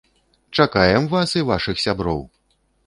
[0.59, 2.29] Чакаем вас і вашых сяброў!